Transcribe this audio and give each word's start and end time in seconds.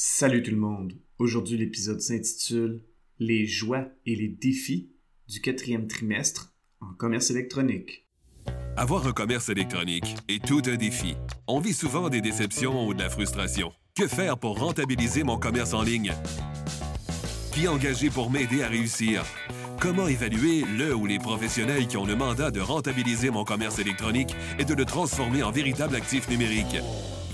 Salut 0.00 0.44
tout 0.44 0.52
le 0.52 0.58
monde. 0.58 0.92
Aujourd'hui, 1.18 1.58
l'épisode 1.58 2.00
s'intitule 2.00 2.84
Les 3.18 3.48
joies 3.48 3.88
et 4.06 4.14
les 4.14 4.28
défis 4.28 4.92
du 5.26 5.40
quatrième 5.40 5.88
trimestre 5.88 6.54
en 6.80 6.94
commerce 6.94 7.32
électronique. 7.32 8.06
Avoir 8.76 9.08
un 9.08 9.12
commerce 9.12 9.48
électronique 9.48 10.14
est 10.28 10.46
tout 10.46 10.62
un 10.66 10.76
défi. 10.76 11.16
On 11.48 11.58
vit 11.58 11.72
souvent 11.72 12.10
des 12.10 12.20
déceptions 12.20 12.86
ou 12.86 12.94
de 12.94 13.00
la 13.00 13.10
frustration. 13.10 13.72
Que 13.96 14.06
faire 14.06 14.38
pour 14.38 14.60
rentabiliser 14.60 15.24
mon 15.24 15.36
commerce 15.36 15.74
en 15.74 15.82
ligne? 15.82 16.12
Qui 17.52 17.66
engager 17.66 18.08
pour 18.08 18.30
m'aider 18.30 18.62
à 18.62 18.68
réussir? 18.68 19.24
Comment 19.80 20.06
évaluer 20.06 20.62
le 20.78 20.94
ou 20.94 21.06
les 21.06 21.18
professionnels 21.18 21.88
qui 21.88 21.96
ont 21.96 22.06
le 22.06 22.14
mandat 22.14 22.52
de 22.52 22.60
rentabiliser 22.60 23.30
mon 23.30 23.42
commerce 23.42 23.80
électronique 23.80 24.36
et 24.60 24.64
de 24.64 24.74
le 24.74 24.84
transformer 24.84 25.42
en 25.42 25.50
véritable 25.50 25.96
actif 25.96 26.28
numérique? 26.28 26.76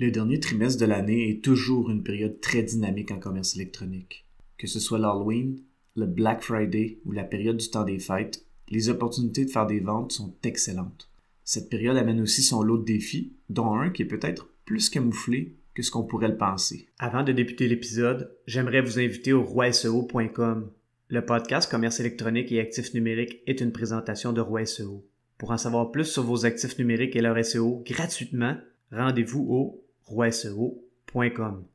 Le 0.00 0.12
dernier 0.12 0.38
trimestre 0.38 0.80
de 0.80 0.86
l'année 0.86 1.28
est 1.28 1.42
toujours 1.42 1.90
une 1.90 2.04
période 2.04 2.40
très 2.40 2.62
dynamique 2.62 3.10
en 3.10 3.18
commerce 3.18 3.56
électronique. 3.56 4.26
Que 4.56 4.68
ce 4.68 4.78
soit 4.78 5.00
l'Halloween, 5.00 5.58
le 5.96 6.06
Black 6.06 6.44
Friday 6.44 7.00
ou 7.04 7.10
la 7.10 7.24
période 7.24 7.56
du 7.56 7.68
temps 7.68 7.82
des 7.82 7.98
fêtes, 7.98 8.46
les 8.68 8.90
opportunités 8.90 9.44
de 9.44 9.50
faire 9.50 9.66
des 9.66 9.80
ventes 9.80 10.12
sont 10.12 10.36
excellentes. 10.44 11.10
Cette 11.42 11.68
période 11.68 11.96
amène 11.96 12.20
aussi 12.20 12.42
son 12.42 12.62
lot 12.62 12.78
de 12.78 12.84
défis, 12.84 13.32
dont 13.50 13.74
un 13.74 13.90
qui 13.90 14.02
est 14.02 14.06
peut-être 14.06 14.48
plus 14.64 14.88
camouflé 14.88 15.56
que 15.74 15.82
ce 15.82 15.90
qu'on 15.90 16.04
pourrait 16.04 16.28
le 16.28 16.36
penser. 16.36 16.86
Avant 17.00 17.24
de 17.24 17.32
débuter 17.32 17.66
l'épisode, 17.66 18.32
j'aimerais 18.46 18.82
vous 18.82 19.00
inviter 19.00 19.32
au 19.32 19.42
roiseo.com. 19.42 20.70
Le 21.08 21.26
podcast 21.26 21.68
Commerce 21.68 21.98
électronique 21.98 22.52
et 22.52 22.60
actifs 22.60 22.94
numériques 22.94 23.40
est 23.48 23.60
une 23.60 23.72
présentation 23.72 24.32
de 24.32 24.40
Roi 24.40 24.64
SEO. 24.64 25.04
Pour 25.38 25.50
en 25.50 25.56
savoir 25.58 25.90
plus 25.90 26.04
sur 26.04 26.22
vos 26.22 26.46
actifs 26.46 26.78
numériques 26.78 27.16
et 27.16 27.20
leur 27.20 27.44
SEO 27.44 27.82
gratuitement, 27.84 28.56
rendez-vous 28.92 29.44
au 29.48 29.84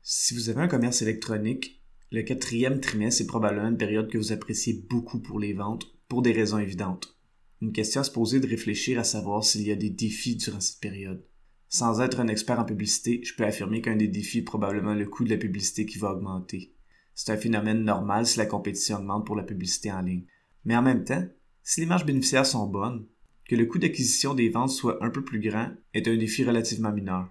Si 0.01 0.33
vous 0.33 0.49
avez 0.49 0.61
un 0.61 0.67
commerce 0.67 1.01
électronique, 1.01 1.83
le 2.11 2.23
quatrième 2.23 2.79
trimestre 2.79 3.21
est 3.21 3.27
probablement 3.27 3.69
une 3.69 3.77
période 3.77 4.09
que 4.09 4.17
vous 4.17 4.31
appréciez 4.31 4.85
beaucoup 4.89 5.19
pour 5.19 5.39
les 5.39 5.53
ventes, 5.53 5.85
pour 6.07 6.21
des 6.21 6.31
raisons 6.31 6.57
évidentes. 6.57 7.15
Une 7.61 7.71
question 7.71 8.01
à 8.01 8.03
se 8.03 8.11
poser 8.11 8.39
de 8.39 8.47
réfléchir 8.47 8.99
à 8.99 9.03
savoir 9.03 9.43
s'il 9.43 9.61
y 9.61 9.71
a 9.71 9.75
des 9.75 9.89
défis 9.89 10.35
durant 10.35 10.59
cette 10.59 10.79
période. 10.79 11.23
Sans 11.69 12.01
être 12.01 12.19
un 12.19 12.27
expert 12.27 12.59
en 12.59 12.65
publicité, 12.65 13.21
je 13.23 13.35
peux 13.35 13.45
affirmer 13.45 13.81
qu'un 13.81 13.95
des 13.95 14.07
défis 14.07 14.39
est 14.39 14.43
probablement 14.43 14.95
le 14.95 15.05
coût 15.05 15.23
de 15.23 15.29
la 15.29 15.37
publicité 15.37 15.85
qui 15.85 15.99
va 15.99 16.11
augmenter. 16.11 16.73
C'est 17.15 17.31
un 17.31 17.37
phénomène 17.37 17.83
normal 17.83 18.25
si 18.25 18.39
la 18.39 18.45
compétition 18.45 18.97
augmente 18.97 19.25
pour 19.25 19.35
la 19.35 19.43
publicité 19.43 19.91
en 19.91 20.01
ligne. 20.01 20.25
Mais 20.65 20.75
en 20.75 20.81
même 20.81 21.03
temps, 21.03 21.25
si 21.63 21.81
les 21.81 21.85
marges 21.85 22.05
bénéficiaires 22.05 22.45
sont 22.45 22.67
bonnes, 22.67 23.05
que 23.47 23.55
le 23.55 23.65
coût 23.65 23.77
d'acquisition 23.77 24.33
des 24.33 24.49
ventes 24.49 24.71
soit 24.71 25.03
un 25.03 25.09
peu 25.09 25.23
plus 25.23 25.39
grand 25.39 25.69
est 25.93 26.07
un 26.07 26.17
défi 26.17 26.43
relativement 26.43 26.91
mineur. 26.91 27.29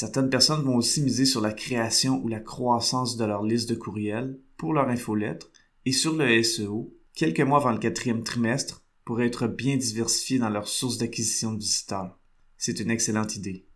Certaines 0.00 0.30
personnes 0.30 0.62
vont 0.62 0.76
aussi 0.76 1.02
miser 1.02 1.24
sur 1.24 1.40
la 1.40 1.52
création 1.52 2.22
ou 2.22 2.28
la 2.28 2.38
croissance 2.38 3.16
de 3.16 3.24
leur 3.24 3.42
liste 3.42 3.68
de 3.68 3.74
courriels 3.74 4.38
pour 4.56 4.72
leur 4.72 4.88
infolettre 4.88 5.50
et 5.86 5.90
sur 5.90 6.14
le 6.14 6.40
SEO 6.40 6.94
quelques 7.16 7.40
mois 7.40 7.58
avant 7.58 7.72
le 7.72 7.80
quatrième 7.80 8.22
trimestre 8.22 8.84
pour 9.04 9.20
être 9.22 9.48
bien 9.48 9.76
diversifiés 9.76 10.38
dans 10.38 10.50
leurs 10.50 10.68
sources 10.68 10.98
d'acquisition 10.98 11.52
de 11.52 11.58
visiteurs. 11.58 12.16
C'est 12.56 12.78
une 12.78 12.92
excellente 12.92 13.34
idée. 13.34 13.66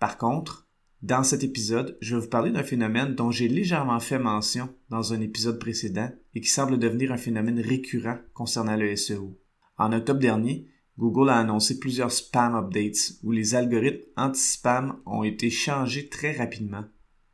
Par 0.00 0.18
contre, 0.18 0.66
dans 1.02 1.22
cet 1.22 1.44
épisode, 1.44 1.96
je 2.00 2.16
vais 2.16 2.22
vous 2.22 2.28
parler 2.28 2.50
d'un 2.50 2.64
phénomène 2.64 3.14
dont 3.14 3.30
j'ai 3.30 3.46
légèrement 3.46 4.00
fait 4.00 4.18
mention 4.18 4.74
dans 4.88 5.12
un 5.12 5.20
épisode 5.20 5.60
précédent 5.60 6.10
et 6.34 6.40
qui 6.40 6.48
semble 6.48 6.80
devenir 6.80 7.12
un 7.12 7.16
phénomène 7.16 7.60
récurrent 7.60 8.18
concernant 8.34 8.74
le 8.74 8.96
SEO. 8.96 9.38
En 9.78 9.92
octobre 9.92 10.18
dernier, 10.18 10.66
Google 11.00 11.30
a 11.30 11.38
annoncé 11.38 11.78
plusieurs 11.78 12.12
spam 12.12 12.54
updates 12.54 13.14
où 13.22 13.32
les 13.32 13.54
algorithmes 13.54 14.04
anti-spam 14.18 14.98
ont 15.06 15.24
été 15.24 15.48
changés 15.48 16.10
très 16.10 16.36
rapidement. 16.36 16.84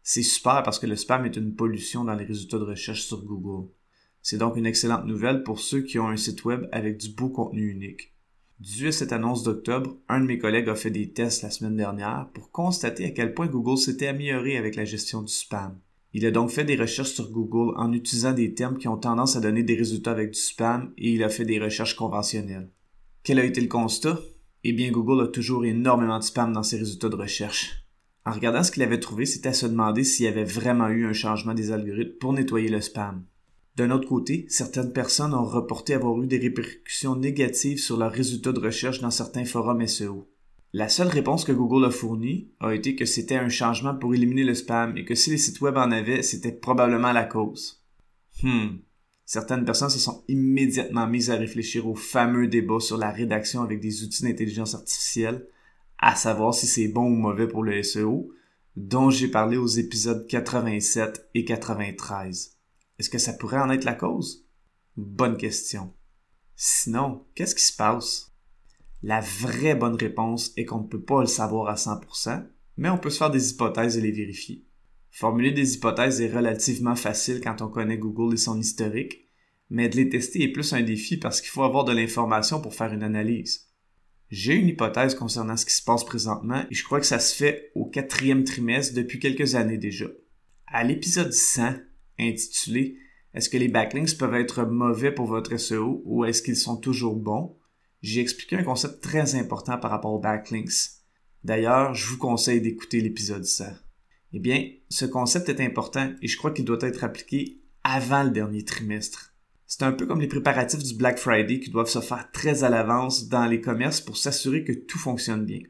C'est 0.04 0.22
super 0.22 0.62
parce 0.62 0.78
que 0.78 0.86
le 0.86 0.94
spam 0.94 1.26
est 1.26 1.34
une 1.34 1.56
pollution 1.56 2.04
dans 2.04 2.14
les 2.14 2.24
résultats 2.24 2.60
de 2.60 2.62
recherche 2.62 3.02
sur 3.02 3.24
Google. 3.24 3.68
C'est 4.22 4.38
donc 4.38 4.56
une 4.56 4.66
excellente 4.66 5.04
nouvelle 5.04 5.42
pour 5.42 5.58
ceux 5.58 5.80
qui 5.80 5.98
ont 5.98 6.06
un 6.06 6.16
site 6.16 6.44
web 6.44 6.68
avec 6.70 6.96
du 6.96 7.08
beau 7.08 7.28
contenu 7.28 7.68
unique. 7.68 8.14
Dû 8.60 8.86
à 8.86 8.92
cette 8.92 9.12
annonce 9.12 9.42
d'octobre, 9.42 9.96
un 10.08 10.20
de 10.20 10.26
mes 10.26 10.38
collègues 10.38 10.68
a 10.68 10.76
fait 10.76 10.92
des 10.92 11.10
tests 11.10 11.42
la 11.42 11.50
semaine 11.50 11.76
dernière 11.76 12.30
pour 12.34 12.52
constater 12.52 13.04
à 13.06 13.10
quel 13.10 13.34
point 13.34 13.48
Google 13.48 13.78
s'était 13.78 14.06
amélioré 14.06 14.56
avec 14.56 14.76
la 14.76 14.84
gestion 14.84 15.22
du 15.22 15.32
spam. 15.32 15.76
Il 16.12 16.24
a 16.24 16.30
donc 16.30 16.50
fait 16.50 16.64
des 16.64 16.76
recherches 16.76 17.14
sur 17.14 17.32
Google 17.32 17.74
en 17.76 17.92
utilisant 17.92 18.32
des 18.32 18.54
termes 18.54 18.78
qui 18.78 18.86
ont 18.86 18.96
tendance 18.96 19.34
à 19.34 19.40
donner 19.40 19.64
des 19.64 19.74
résultats 19.74 20.12
avec 20.12 20.30
du 20.30 20.38
spam 20.38 20.92
et 20.96 21.10
il 21.10 21.24
a 21.24 21.28
fait 21.28 21.44
des 21.44 21.58
recherches 21.58 21.96
conventionnelles. 21.96 22.70
Quel 23.26 23.40
a 23.40 23.44
été 23.44 23.60
le 23.60 23.66
constat? 23.66 24.20
Eh 24.62 24.72
bien, 24.72 24.92
Google 24.92 25.24
a 25.24 25.26
toujours 25.26 25.64
énormément 25.64 26.20
de 26.20 26.22
spam 26.22 26.52
dans 26.52 26.62
ses 26.62 26.78
résultats 26.78 27.08
de 27.08 27.16
recherche. 27.16 27.84
En 28.24 28.30
regardant 28.30 28.62
ce 28.62 28.70
qu'il 28.70 28.84
avait 28.84 29.00
trouvé, 29.00 29.26
c'était 29.26 29.48
à 29.48 29.52
se 29.52 29.66
demander 29.66 30.04
s'il 30.04 30.26
y 30.26 30.28
avait 30.28 30.44
vraiment 30.44 30.86
eu 30.86 31.06
un 31.08 31.12
changement 31.12 31.52
des 31.52 31.72
algorithmes 31.72 32.18
pour 32.20 32.32
nettoyer 32.32 32.68
le 32.68 32.80
spam. 32.80 33.24
D'un 33.74 33.90
autre 33.90 34.06
côté, 34.06 34.46
certaines 34.48 34.92
personnes 34.92 35.34
ont 35.34 35.44
reporté 35.44 35.94
avoir 35.94 36.22
eu 36.22 36.28
des 36.28 36.38
répercussions 36.38 37.16
négatives 37.16 37.80
sur 37.80 37.96
leurs 37.96 38.12
résultats 38.12 38.52
de 38.52 38.60
recherche 38.60 39.00
dans 39.00 39.10
certains 39.10 39.44
forums 39.44 39.84
SEO. 39.88 40.30
La 40.72 40.88
seule 40.88 41.08
réponse 41.08 41.44
que 41.44 41.50
Google 41.50 41.86
a 41.86 41.90
fournie 41.90 42.52
a 42.60 42.76
été 42.76 42.94
que 42.94 43.06
c'était 43.06 43.34
un 43.34 43.48
changement 43.48 43.96
pour 43.96 44.14
éliminer 44.14 44.44
le 44.44 44.54
spam 44.54 44.96
et 44.96 45.04
que 45.04 45.16
si 45.16 45.30
les 45.30 45.38
sites 45.38 45.60
web 45.60 45.76
en 45.78 45.90
avaient, 45.90 46.22
c'était 46.22 46.52
probablement 46.52 47.10
la 47.10 47.24
cause. 47.24 47.82
Hmm, 48.44 48.76
certaines 49.26 49.64
personnes 49.64 49.90
se 49.90 49.98
sont 49.98 50.24
immédiatement 50.28 51.06
mises 51.06 51.30
à 51.30 51.36
réfléchir 51.36 51.86
au 51.86 51.96
fameux 51.96 52.46
débat 52.46 52.80
sur 52.80 52.96
la 52.96 53.10
rédaction 53.10 53.62
avec 53.62 53.80
des 53.80 54.04
outils 54.04 54.22
d'intelligence 54.22 54.74
artificielle, 54.74 55.46
à 55.98 56.14
savoir 56.14 56.54
si 56.54 56.66
c'est 56.66 56.88
bon 56.88 57.06
ou 57.06 57.16
mauvais 57.16 57.48
pour 57.48 57.64
le 57.64 57.82
SEO, 57.82 58.32
dont 58.76 59.10
j'ai 59.10 59.28
parlé 59.28 59.56
aux 59.56 59.66
épisodes 59.66 60.26
87 60.28 61.30
et 61.34 61.44
93. 61.44 62.56
Est-ce 62.98 63.10
que 63.10 63.18
ça 63.18 63.32
pourrait 63.32 63.60
en 63.60 63.70
être 63.70 63.84
la 63.84 63.94
cause? 63.94 64.46
Bonne 64.96 65.36
question. 65.36 65.92
Sinon, 66.54 67.24
qu'est-ce 67.34 67.54
qui 67.54 67.64
se 67.64 67.76
passe? 67.76 68.32
La 69.02 69.20
vraie 69.20 69.74
bonne 69.74 69.96
réponse 69.96 70.52
est 70.56 70.64
qu'on 70.64 70.80
ne 70.80 70.88
peut 70.88 71.02
pas 71.02 71.20
le 71.20 71.26
savoir 71.26 71.68
à 71.68 71.74
100%, 71.74 72.46
mais 72.76 72.90
on 72.90 72.98
peut 72.98 73.10
se 73.10 73.18
faire 73.18 73.30
des 73.30 73.50
hypothèses 73.50 73.98
et 73.98 74.00
les 74.00 74.12
vérifier. 74.12 74.65
Formuler 75.18 75.50
des 75.50 75.76
hypothèses 75.76 76.20
est 76.20 76.30
relativement 76.30 76.94
facile 76.94 77.40
quand 77.42 77.62
on 77.62 77.68
connaît 77.68 77.96
Google 77.96 78.34
et 78.34 78.36
son 78.36 78.60
historique, 78.60 79.30
mais 79.70 79.88
de 79.88 79.96
les 79.96 80.10
tester 80.10 80.42
est 80.42 80.52
plus 80.52 80.74
un 80.74 80.82
défi 80.82 81.16
parce 81.16 81.40
qu'il 81.40 81.48
faut 81.48 81.62
avoir 81.62 81.84
de 81.84 81.92
l'information 81.92 82.60
pour 82.60 82.74
faire 82.74 82.92
une 82.92 83.02
analyse. 83.02 83.66
J'ai 84.28 84.52
une 84.52 84.68
hypothèse 84.68 85.14
concernant 85.14 85.56
ce 85.56 85.64
qui 85.64 85.72
se 85.72 85.82
passe 85.82 86.04
présentement 86.04 86.66
et 86.70 86.74
je 86.74 86.84
crois 86.84 87.00
que 87.00 87.06
ça 87.06 87.18
se 87.18 87.34
fait 87.34 87.72
au 87.74 87.86
quatrième 87.86 88.44
trimestre 88.44 88.94
depuis 88.94 89.18
quelques 89.18 89.54
années 89.54 89.78
déjà. 89.78 90.04
À 90.66 90.84
l'épisode 90.84 91.32
100, 91.32 91.76
intitulé 92.18 92.98
Est-ce 93.32 93.48
que 93.48 93.56
les 93.56 93.68
backlinks 93.68 94.18
peuvent 94.18 94.34
être 94.34 94.64
mauvais 94.66 95.12
pour 95.12 95.28
votre 95.28 95.56
SEO 95.56 96.02
ou 96.04 96.26
est-ce 96.26 96.42
qu'ils 96.42 96.56
sont 96.56 96.76
toujours 96.76 97.16
bons? 97.16 97.56
J'ai 98.02 98.20
expliqué 98.20 98.56
un 98.56 98.64
concept 98.64 99.02
très 99.02 99.34
important 99.34 99.78
par 99.78 99.92
rapport 99.92 100.12
aux 100.12 100.20
backlinks. 100.20 100.90
D'ailleurs, 101.42 101.94
je 101.94 102.06
vous 102.06 102.18
conseille 102.18 102.60
d'écouter 102.60 103.00
l'épisode 103.00 103.46
100. 103.46 103.64
Eh 104.32 104.40
bien, 104.40 104.68
ce 104.88 105.04
concept 105.04 105.48
est 105.48 105.60
important 105.64 106.12
et 106.20 106.28
je 106.28 106.36
crois 106.36 106.50
qu'il 106.50 106.64
doit 106.64 106.78
être 106.80 107.04
appliqué 107.04 107.60
avant 107.84 108.24
le 108.24 108.30
dernier 108.30 108.64
trimestre. 108.64 109.34
C'est 109.66 109.82
un 109.82 109.92
peu 109.92 110.06
comme 110.06 110.20
les 110.20 110.28
préparatifs 110.28 110.82
du 110.82 110.94
Black 110.94 111.18
Friday 111.18 111.60
qui 111.60 111.70
doivent 111.70 111.88
se 111.88 112.00
faire 112.00 112.30
très 112.32 112.62
à 112.62 112.68
l'avance 112.68 113.28
dans 113.28 113.46
les 113.46 113.60
commerces 113.60 114.00
pour 114.00 114.16
s'assurer 114.16 114.64
que 114.64 114.72
tout 114.72 114.98
fonctionne 114.98 115.44
bien. 115.44 115.60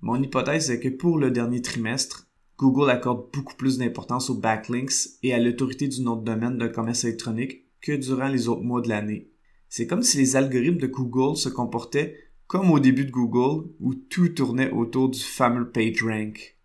Mon 0.00 0.20
hypothèse 0.22 0.70
est 0.70 0.80
que 0.80 0.88
pour 0.88 1.18
le 1.18 1.30
dernier 1.30 1.62
trimestre, 1.62 2.28
Google 2.56 2.90
accorde 2.90 3.30
beaucoup 3.32 3.54
plus 3.54 3.78
d'importance 3.78 4.30
aux 4.30 4.38
backlinks 4.38 5.10
et 5.22 5.32
à 5.32 5.38
l'autorité 5.38 5.86
du 5.86 6.02
nom 6.02 6.16
de 6.16 6.24
domaine 6.24 6.58
d'un 6.58 6.68
commerce 6.68 7.04
électronique 7.04 7.66
que 7.80 7.92
durant 7.92 8.28
les 8.28 8.48
autres 8.48 8.62
mois 8.62 8.80
de 8.80 8.88
l'année. 8.88 9.30
C'est 9.68 9.86
comme 9.86 10.02
si 10.02 10.16
les 10.16 10.34
algorithmes 10.34 10.78
de 10.78 10.86
Google 10.86 11.36
se 11.36 11.48
comportaient 11.48 12.16
comme 12.48 12.70
au 12.70 12.80
début 12.80 13.04
de 13.04 13.10
Google 13.12 13.68
où 13.78 13.94
tout 13.94 14.28
tournait 14.30 14.70
autour 14.70 15.10
du 15.10 15.20
fameux 15.20 15.70
PageRank. 15.70 16.57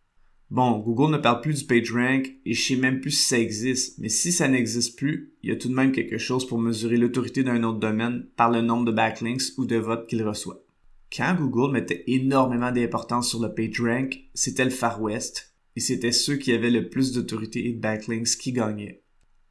Bon, 0.53 0.77
Google 0.77 1.11
ne 1.11 1.17
parle 1.17 1.41
plus 1.41 1.61
du 1.61 1.65
PageRank 1.65 2.31
et 2.45 2.53
je 2.53 2.61
sais 2.61 2.75
même 2.75 3.01
plus 3.01 3.09
si 3.09 3.25
ça 3.25 3.39
existe, 3.39 3.97
mais 3.97 4.07
si 4.07 4.31
ça 4.31 4.47
n'existe 4.47 4.99
plus, 4.99 5.33
il 5.41 5.49
y 5.49 5.51
a 5.51 5.55
tout 5.55 5.67
de 5.67 5.73
même 5.73 5.91
quelque 5.91 6.19
chose 6.19 6.45
pour 6.45 6.59
mesurer 6.59 6.97
l'autorité 6.97 7.41
d'un 7.41 7.63
autre 7.63 7.79
domaine 7.79 8.27
par 8.35 8.51
le 8.51 8.61
nombre 8.61 8.85
de 8.85 8.91
backlinks 8.91 9.57
ou 9.57 9.65
de 9.65 9.77
votes 9.77 10.05
qu'il 10.05 10.21
reçoit. 10.21 10.63
Quand 11.11 11.35
Google 11.39 11.73
mettait 11.73 12.03
énormément 12.05 12.71
d'importance 12.71 13.29
sur 13.29 13.41
le 13.41 13.51
PageRank, 13.51 14.25
c'était 14.35 14.63
le 14.63 14.69
Far 14.69 15.01
West, 15.01 15.55
et 15.75 15.79
c'était 15.79 16.11
ceux 16.11 16.35
qui 16.35 16.51
avaient 16.51 16.69
le 16.69 16.87
plus 16.87 17.13
d'autorité 17.13 17.67
et 17.67 17.73
de 17.73 17.81
backlinks 17.81 18.37
qui 18.37 18.51
gagnaient. 18.51 19.01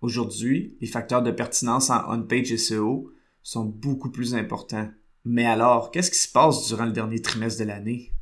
Aujourd'hui, 0.02 0.76
les 0.80 0.86
facteurs 0.86 1.24
de 1.24 1.32
pertinence 1.32 1.90
en 1.90 2.16
on-page 2.16 2.54
SEO 2.54 3.10
sont 3.42 3.64
beaucoup 3.64 4.12
plus 4.12 4.36
importants. 4.36 4.88
Mais 5.24 5.46
alors, 5.46 5.90
qu'est-ce 5.90 6.12
qui 6.12 6.18
se 6.18 6.30
passe 6.30 6.68
durant 6.68 6.86
le 6.86 6.92
dernier 6.92 7.20
trimestre 7.20 7.58
de 7.58 7.66
l'année? 7.66 8.12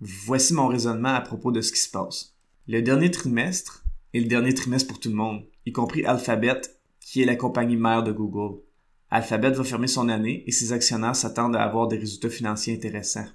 Voici 0.00 0.54
mon 0.54 0.68
raisonnement 0.68 1.14
à 1.14 1.20
propos 1.20 1.50
de 1.50 1.60
ce 1.60 1.72
qui 1.72 1.80
se 1.80 1.90
passe. 1.90 2.36
Le 2.68 2.82
dernier 2.82 3.10
trimestre 3.10 3.84
est 4.14 4.20
le 4.20 4.26
dernier 4.26 4.54
trimestre 4.54 4.86
pour 4.86 5.00
tout 5.00 5.08
le 5.08 5.16
monde, 5.16 5.42
y 5.66 5.72
compris 5.72 6.04
Alphabet, 6.04 6.60
qui 7.00 7.20
est 7.20 7.26
la 7.26 7.34
compagnie 7.34 7.76
mère 7.76 8.04
de 8.04 8.12
Google. 8.12 8.60
Alphabet 9.10 9.50
va 9.50 9.64
fermer 9.64 9.88
son 9.88 10.08
année 10.08 10.44
et 10.46 10.52
ses 10.52 10.72
actionnaires 10.72 11.16
s'attendent 11.16 11.56
à 11.56 11.64
avoir 11.64 11.88
des 11.88 11.98
résultats 11.98 12.30
financiers 12.30 12.74
intéressants. 12.74 13.26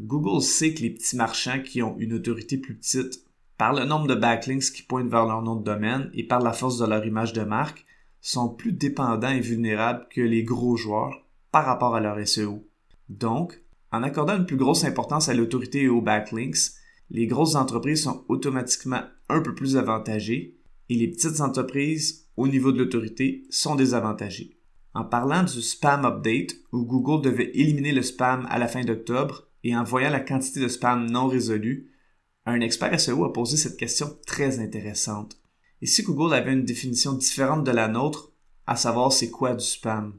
Google 0.00 0.40
sait 0.40 0.72
que 0.72 0.82
les 0.82 0.90
petits 0.90 1.16
marchands 1.16 1.60
qui 1.60 1.82
ont 1.82 1.96
une 1.98 2.14
autorité 2.14 2.56
plus 2.56 2.76
petite, 2.76 3.22
par 3.58 3.74
le 3.74 3.84
nombre 3.84 4.06
de 4.06 4.14
backlinks 4.14 4.72
qui 4.72 4.82
pointent 4.82 5.10
vers 5.10 5.26
leur 5.26 5.42
nom 5.42 5.56
de 5.56 5.64
domaine 5.64 6.10
et 6.14 6.26
par 6.26 6.40
la 6.40 6.52
force 6.52 6.78
de 6.78 6.86
leur 6.86 7.04
image 7.04 7.34
de 7.34 7.42
marque, 7.42 7.84
sont 8.22 8.48
plus 8.48 8.72
dépendants 8.72 9.28
et 9.28 9.40
vulnérables 9.40 10.06
que 10.10 10.22
les 10.22 10.44
gros 10.44 10.76
joueurs 10.76 11.26
par 11.52 11.66
rapport 11.66 11.94
à 11.94 12.00
leur 12.00 12.26
SEO. 12.26 12.66
Donc, 13.08 13.60
en 13.96 14.02
accordant 14.02 14.36
une 14.36 14.46
plus 14.46 14.56
grosse 14.56 14.84
importance 14.84 15.28
à 15.28 15.34
l'autorité 15.34 15.82
et 15.82 15.88
aux 15.88 16.02
backlinks, 16.02 16.72
les 17.10 17.26
grosses 17.26 17.54
entreprises 17.54 18.02
sont 18.02 18.24
automatiquement 18.28 19.02
un 19.28 19.40
peu 19.40 19.54
plus 19.54 19.76
avantagées 19.76 20.58
et 20.88 20.94
les 20.94 21.08
petites 21.08 21.40
entreprises, 21.40 22.28
au 22.36 22.46
niveau 22.46 22.72
de 22.72 22.78
l'autorité, 22.78 23.46
sont 23.50 23.74
désavantagées. 23.74 24.58
En 24.94 25.04
parlant 25.04 25.42
du 25.42 25.62
spam 25.62 26.04
update, 26.04 26.56
où 26.72 26.84
Google 26.84 27.24
devait 27.24 27.50
éliminer 27.54 27.92
le 27.92 28.02
spam 28.02 28.46
à 28.50 28.58
la 28.58 28.68
fin 28.68 28.82
d'octobre, 28.82 29.48
et 29.64 29.76
en 29.76 29.82
voyant 29.82 30.10
la 30.10 30.20
quantité 30.20 30.60
de 30.60 30.68
spam 30.68 31.10
non 31.10 31.26
résolu, 31.26 31.90
un 32.44 32.60
expert 32.60 32.98
SEO 33.00 33.24
a 33.24 33.32
posé 33.32 33.56
cette 33.56 33.76
question 33.76 34.16
très 34.26 34.60
intéressante. 34.60 35.40
Et 35.82 35.86
si 35.86 36.02
Google 36.02 36.34
avait 36.34 36.52
une 36.52 36.64
définition 36.64 37.12
différente 37.12 37.64
de 37.64 37.72
la 37.72 37.88
nôtre, 37.88 38.32
à 38.66 38.76
savoir 38.76 39.12
c'est 39.12 39.30
quoi 39.30 39.54
du 39.54 39.64
spam? 39.64 40.14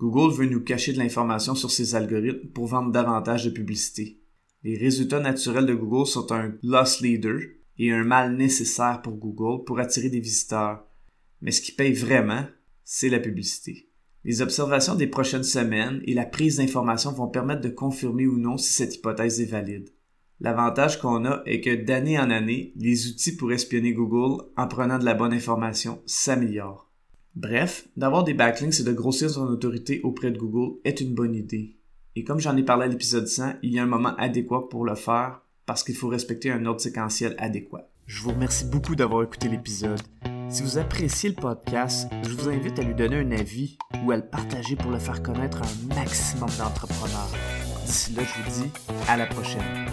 Google 0.00 0.34
veut 0.34 0.46
nous 0.46 0.62
cacher 0.62 0.94
de 0.94 0.98
l'information 0.98 1.54
sur 1.54 1.70
ses 1.70 1.94
algorithmes 1.94 2.48
pour 2.48 2.66
vendre 2.66 2.90
davantage 2.90 3.44
de 3.44 3.50
publicité. 3.50 4.18
Les 4.64 4.78
résultats 4.78 5.20
naturels 5.20 5.66
de 5.66 5.74
Google 5.74 6.06
sont 6.06 6.32
un 6.32 6.54
loss 6.62 7.02
leader 7.02 7.38
et 7.78 7.92
un 7.92 8.02
mal 8.02 8.34
nécessaire 8.34 9.02
pour 9.02 9.18
Google 9.18 9.62
pour 9.64 9.78
attirer 9.78 10.08
des 10.08 10.20
visiteurs. 10.20 10.86
Mais 11.42 11.50
ce 11.50 11.60
qui 11.60 11.72
paye 11.72 11.92
vraiment, 11.92 12.46
c'est 12.82 13.10
la 13.10 13.20
publicité. 13.20 13.90
Les 14.24 14.40
observations 14.40 14.94
des 14.94 15.06
prochaines 15.06 15.44
semaines 15.44 16.00
et 16.06 16.14
la 16.14 16.24
prise 16.24 16.56
d'informations 16.56 17.12
vont 17.12 17.28
permettre 17.28 17.60
de 17.60 17.68
confirmer 17.68 18.26
ou 18.26 18.38
non 18.38 18.56
si 18.56 18.72
cette 18.72 18.96
hypothèse 18.96 19.42
est 19.42 19.46
valide. 19.46 19.90
L'avantage 20.40 20.98
qu'on 20.98 21.26
a 21.26 21.42
est 21.44 21.60
que 21.60 21.74
d'année 21.74 22.18
en 22.18 22.30
année, 22.30 22.72
les 22.76 23.08
outils 23.08 23.36
pour 23.36 23.52
espionner 23.52 23.92
Google 23.92 24.44
en 24.56 24.66
prenant 24.66 24.98
de 24.98 25.04
la 25.04 25.12
bonne 25.12 25.34
information 25.34 26.00
s'améliorent. 26.06 26.89
Bref, 27.36 27.86
d'avoir 27.96 28.24
des 28.24 28.34
backlinks 28.34 28.80
et 28.80 28.84
de 28.84 28.92
grossir 28.92 29.30
son 29.30 29.46
autorité 29.46 30.00
auprès 30.02 30.30
de 30.30 30.38
Google 30.38 30.78
est 30.84 31.00
une 31.00 31.14
bonne 31.14 31.34
idée. 31.34 31.76
Et 32.16 32.24
comme 32.24 32.40
j'en 32.40 32.56
ai 32.56 32.64
parlé 32.64 32.84
à 32.84 32.88
l'épisode 32.88 33.28
100, 33.28 33.54
il 33.62 33.72
y 33.72 33.78
a 33.78 33.84
un 33.84 33.86
moment 33.86 34.16
adéquat 34.16 34.68
pour 34.68 34.84
le 34.84 34.96
faire 34.96 35.40
parce 35.64 35.84
qu'il 35.84 35.94
faut 35.94 36.08
respecter 36.08 36.50
un 36.50 36.66
ordre 36.66 36.80
séquentiel 36.80 37.36
adéquat. 37.38 37.88
Je 38.06 38.22
vous 38.22 38.30
remercie 38.30 38.64
beaucoup 38.64 38.96
d'avoir 38.96 39.22
écouté 39.22 39.48
l'épisode. 39.48 40.00
Si 40.48 40.64
vous 40.64 40.78
appréciez 40.78 41.28
le 41.28 41.36
podcast, 41.36 42.08
je 42.24 42.30
vous 42.30 42.48
invite 42.48 42.76
à 42.80 42.82
lui 42.82 42.94
donner 42.94 43.18
un 43.18 43.30
avis 43.30 43.78
ou 44.04 44.10
à 44.10 44.16
le 44.16 44.26
partager 44.26 44.74
pour 44.74 44.90
le 44.90 44.98
faire 44.98 45.22
connaître 45.22 45.62
à 45.62 45.66
un 45.66 45.94
maximum 45.94 46.50
d'entrepreneurs. 46.58 47.30
D'ici 47.86 48.12
là, 48.14 48.22
je 48.24 48.42
vous 48.42 48.62
dis 48.64 48.70
à 49.06 49.16
la 49.16 49.26
prochaine. 49.26 49.86